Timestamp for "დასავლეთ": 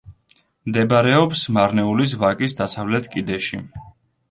2.63-3.13